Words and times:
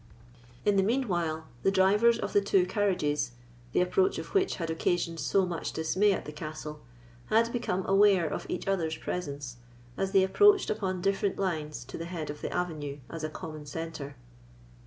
In 0.65 0.77
the 0.77 0.81
mean 0.81 1.07
while, 1.07 1.45
the 1.61 1.69
drivers 1.69 2.17
of 2.17 2.33
the 2.33 2.41
two 2.41 2.65
carriages, 2.65 3.33
the 3.71 3.81
approach 3.81 4.17
of 4.17 4.33
which 4.33 4.55
had 4.55 4.71
occasioned 4.71 5.19
so 5.19 5.45
much 5.45 5.73
dismay 5.73 6.11
at 6.11 6.25
the 6.25 6.31
castle, 6.31 6.81
had 7.27 7.53
become 7.53 7.85
aware 7.85 8.25
of 8.27 8.47
each 8.49 8.67
other's 8.67 8.97
presence, 8.97 9.57
as 9.97 10.11
they 10.11 10.23
approached 10.23 10.71
upon 10.71 11.01
different 11.01 11.37
lines 11.37 11.85
to 11.85 11.99
the 11.99 12.05
head 12.05 12.31
of 12.31 12.41
the 12.41 12.51
avenue, 12.51 12.97
as 13.11 13.23
a 13.23 13.29
common 13.29 13.67
centre. 13.67 14.15